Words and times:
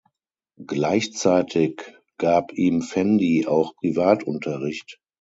Gleichzeitig 0.65 1.83
gab 2.17 2.53
ihm 2.53 2.81
Fendi 2.81 3.45
auch 3.45 3.75
Privatunterricht. 3.75 4.99